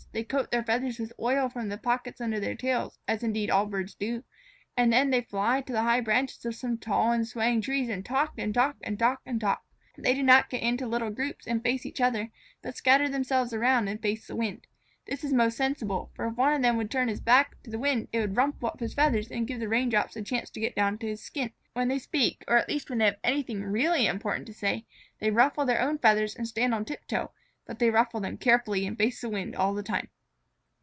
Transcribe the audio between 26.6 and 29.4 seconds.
on tip toe, but they ruffle them carefully and face the